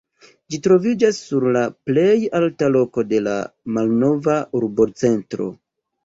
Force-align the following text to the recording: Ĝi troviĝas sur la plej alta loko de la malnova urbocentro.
Ĝi 0.51 0.57
troviĝas 0.67 1.17
sur 1.25 1.43
la 1.57 1.61
plej 1.89 2.13
alta 2.39 2.69
loko 2.75 3.03
de 3.11 3.19
la 3.25 3.35
malnova 3.75 4.39
urbocentro. 4.61 5.47